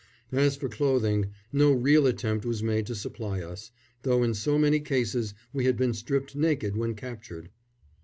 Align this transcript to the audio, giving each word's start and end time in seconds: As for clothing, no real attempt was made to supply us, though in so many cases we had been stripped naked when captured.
As 0.31 0.55
for 0.55 0.67
clothing, 0.67 1.27
no 1.53 1.71
real 1.71 2.07
attempt 2.07 2.43
was 2.43 2.63
made 2.63 2.87
to 2.87 2.95
supply 2.95 3.39
us, 3.43 3.69
though 4.01 4.23
in 4.23 4.33
so 4.33 4.57
many 4.57 4.79
cases 4.79 5.35
we 5.53 5.65
had 5.65 5.77
been 5.77 5.93
stripped 5.93 6.35
naked 6.35 6.75
when 6.75 6.95
captured. 6.95 7.51